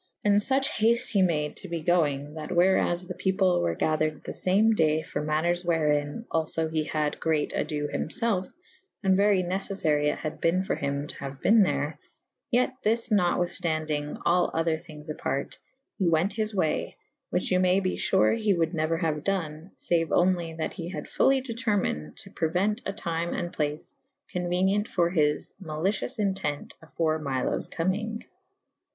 [0.23, 4.23] And luche hafte he made to be goynge that where as the people were gadered
[4.23, 10.07] the fame day for maters wherin alio he had greate ado hymlelfe /& very neceffary
[10.11, 14.49] it had bene for hym to haue bene there / yet this natwithftandyng / al
[14.55, 15.59] other thyngd'j aparte:
[15.99, 19.69] he we«t his way / which you may be fure he wold neuer haue done
[19.73, 23.93] / faue onely that he had fully determined to pre uent a tyme and place
[24.33, 28.23] conuenient for his malicius ente«t afore Miloes comyng.